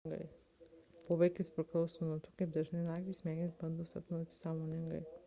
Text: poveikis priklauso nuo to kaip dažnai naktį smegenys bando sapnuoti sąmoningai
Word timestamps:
poveikis 1.07 1.51
priklauso 1.57 2.07
nuo 2.07 2.17
to 2.27 2.33
kaip 2.39 2.55
dažnai 2.57 2.81
naktį 2.87 3.15
smegenys 3.19 3.55
bando 3.61 3.87
sapnuoti 3.93 4.39
sąmoningai 4.39 5.03